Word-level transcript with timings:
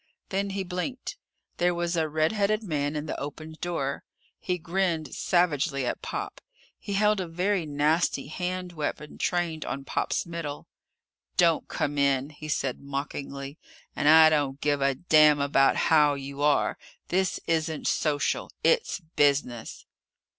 Then 0.29 0.49
he 0.49 0.63
blinked. 0.63 1.17
There 1.57 1.75
was 1.75 1.95
a 1.95 2.09
red 2.09 2.31
headed 2.31 2.63
man 2.63 2.95
in 2.95 3.05
the 3.05 3.15
opened 3.19 3.61
door. 3.61 4.03
He 4.39 4.57
grinned 4.57 5.13
savagely 5.13 5.85
at 5.85 6.01
Pop. 6.01 6.41
He 6.79 6.93
held 6.93 7.21
a 7.21 7.27
very 7.27 7.67
nasty 7.67 8.25
hand 8.25 8.73
weapon 8.73 9.19
trained 9.19 9.63
on 9.63 9.83
Pop's 9.85 10.25
middle. 10.25 10.67
"Don't 11.37 11.67
come 11.67 11.99
in!" 11.99 12.31
he 12.31 12.47
said 12.47 12.79
mockingly. 12.79 13.59
"And 13.95 14.09
I 14.09 14.31
don't 14.31 14.59
give 14.59 14.81
a 14.81 14.95
damn 14.95 15.39
about 15.39 15.75
how 15.75 16.15
you 16.15 16.41
are. 16.41 16.79
This 17.09 17.39
isn't 17.45 17.85
social. 17.87 18.51
It's 18.63 19.01
business!" 19.15 19.85